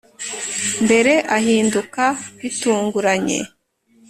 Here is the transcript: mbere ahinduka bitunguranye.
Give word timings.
mbere 0.83 1.13
ahinduka 1.37 2.03
bitunguranye. 2.39 3.39